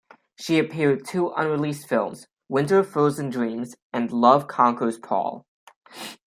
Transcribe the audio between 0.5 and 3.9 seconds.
appeared two unreleased films, "Winter of Frozen Dreams"